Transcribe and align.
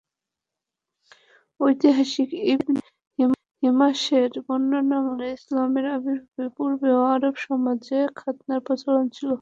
ঐতিহাসিক 1.59 2.29
ইবনে 2.53 2.79
হিশামের 3.63 4.33
বর্ণনামতে 4.45 5.27
ইসলামের 5.37 5.85
আবির্ভাবের 5.95 6.49
পূর্বেও 6.57 6.99
আরব 7.13 7.35
সমাজে 7.45 7.99
খৎনার 8.19 8.59
প্রচলন 8.67 9.05
ছিল। 9.15 9.29